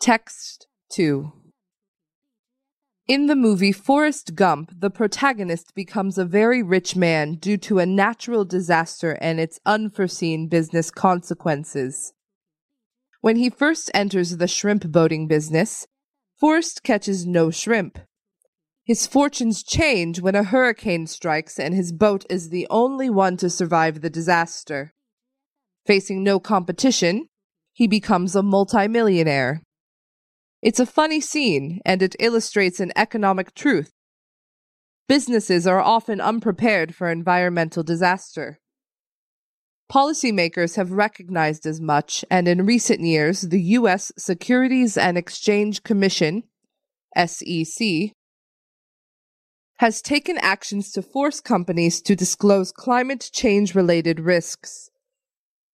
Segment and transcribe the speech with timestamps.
[0.00, 1.30] Text 2
[3.06, 7.84] In the movie Forrest Gump, the protagonist becomes a very rich man due to a
[7.84, 12.14] natural disaster and its unforeseen business consequences.
[13.20, 15.86] When he first enters the shrimp boating business,
[16.34, 17.98] Forrest catches no shrimp.
[18.82, 23.50] His fortunes change when a hurricane strikes and his boat is the only one to
[23.50, 24.94] survive the disaster.
[25.84, 27.28] Facing no competition,
[27.74, 29.60] he becomes a multimillionaire.
[30.62, 33.92] It's a funny scene, and it illustrates an economic truth.
[35.08, 38.60] Businesses are often unprepared for environmental disaster.
[39.90, 44.12] Policymakers have recognized as much, and in recent years, the U.S.
[44.16, 46.44] Securities and Exchange Commission,
[47.16, 48.12] SEC,
[49.78, 54.90] has taken actions to force companies to disclose climate change related risks.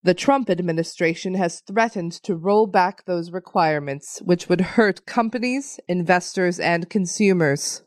[0.07, 6.61] The Trump administration has threatened to roll back those requirements, which would hurt companies, investors,
[6.61, 7.83] and consumers.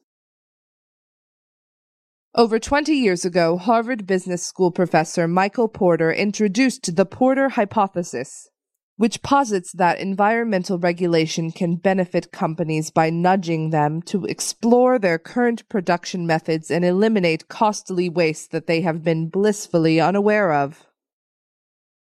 [2.35, 8.49] Over 20 years ago, Harvard Business School professor Michael Porter introduced the Porter hypothesis,
[8.97, 15.69] which posits that environmental regulation can benefit companies by nudging them to explore their current
[15.69, 20.85] production methods and eliminate costly waste that they have been blissfully unaware of.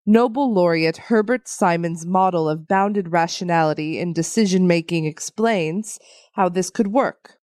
[0.06, 5.98] Nobel laureate Herbert Simon's model of bounded rationality in decision making explains
[6.32, 7.36] how this could work.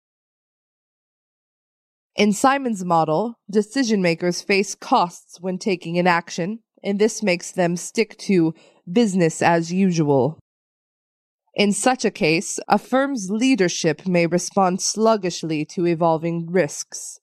[2.16, 7.76] In Simon's model, decision makers face costs when taking an action, and this makes them
[7.76, 8.54] stick to
[8.90, 10.38] business as usual.
[11.54, 17.20] In such a case, a firm's leadership may respond sluggishly to evolving risks.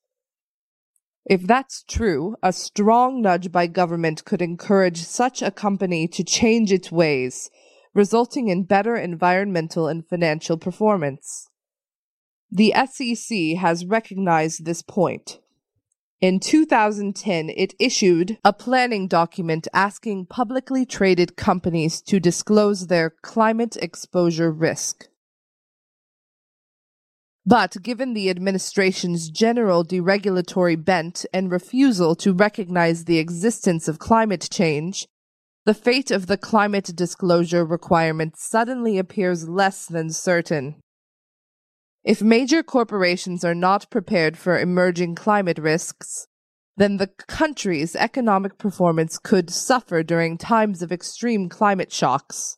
[1.25, 6.71] If that's true, a strong nudge by government could encourage such a company to change
[6.71, 7.49] its ways,
[7.93, 11.49] resulting in better environmental and financial performance.
[12.51, 15.39] The SEC has recognized this point.
[16.19, 23.75] In 2010, it issued a planning document asking publicly traded companies to disclose their climate
[23.77, 25.07] exposure risk.
[27.45, 34.47] But given the administration's general deregulatory bent and refusal to recognize the existence of climate
[34.49, 35.07] change,
[35.65, 40.75] the fate of the climate disclosure requirement suddenly appears less than certain.
[42.03, 46.27] If major corporations are not prepared for emerging climate risks,
[46.75, 52.57] then the country's economic performance could suffer during times of extreme climate shocks.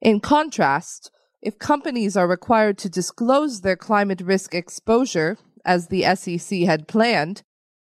[0.00, 1.10] In contrast,
[1.42, 7.42] if companies are required to disclose their climate risk exposure, as the SEC had planned,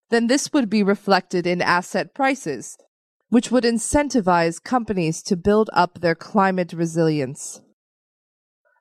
[0.10, 2.78] then this would be reflected in asset prices,
[3.30, 7.62] which would incentivize companies to build up their climate resilience.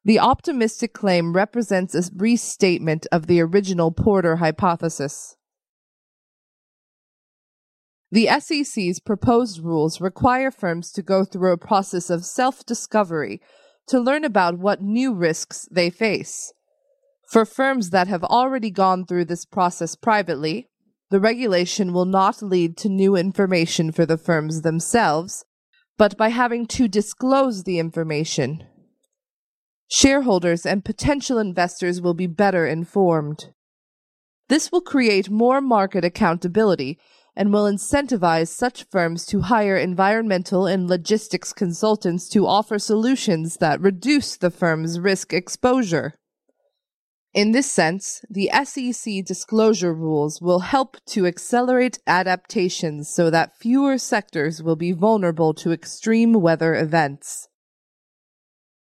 [0.05, 5.37] The optimistic claim represents a restatement of the original Porter hypothesis.
[8.11, 13.41] The SEC's proposed rules require firms to go through a process of self discovery
[13.89, 16.53] to learn about what new risks they face.
[17.29, 20.69] For firms that have already gone through this process privately,
[21.11, 25.45] the regulation will not lead to new information for the firms themselves,
[25.99, 28.65] but by having to disclose the information.
[29.91, 33.53] Shareholders and potential investors will be better informed.
[34.49, 36.99] This will create more market accountability
[37.35, 43.81] and will incentivize such firms to hire environmental and logistics consultants to offer solutions that
[43.81, 46.15] reduce the firm's risk exposure.
[47.35, 53.97] In this sense, the SEC disclosure rules will help to accelerate adaptations so that fewer
[53.97, 57.49] sectors will be vulnerable to extreme weather events.